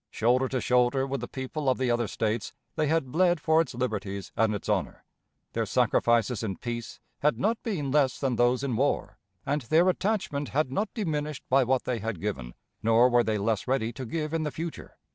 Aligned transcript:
Shoulder 0.09 0.47
to 0.47 0.59
shoulder 0.59 1.05
with 1.05 1.21
the 1.21 1.27
people 1.27 1.69
of 1.69 1.77
the 1.77 1.91
other 1.91 2.07
States, 2.07 2.53
they 2.75 2.87
had 2.87 3.11
bled 3.11 3.39
for 3.39 3.61
its 3.61 3.75
liberties 3.75 4.31
and 4.35 4.55
its 4.55 4.67
honor. 4.67 5.05
Their 5.53 5.67
sacrifices 5.67 6.41
in 6.41 6.57
peace 6.57 6.99
had 7.19 7.37
not 7.37 7.61
been 7.61 7.91
less 7.91 8.19
than 8.19 8.35
those 8.35 8.63
in 8.63 8.75
war, 8.75 9.19
and 9.45 9.61
their 9.61 9.87
attachment 9.89 10.49
had 10.49 10.71
not 10.71 10.91
diminished 10.95 11.43
by 11.49 11.63
what 11.65 11.83
they 11.83 11.99
had 11.99 12.19
given, 12.19 12.55
nor 12.81 13.09
were 13.09 13.23
they 13.23 13.37
less 13.37 13.67
ready 13.67 13.93
to 13.93 14.07
give 14.07 14.33
in 14.33 14.41
the 14.41 14.49
future. 14.49 14.97